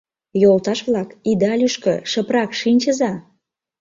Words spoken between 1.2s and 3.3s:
ида лӱшкӧ, шыпрак шинчыза.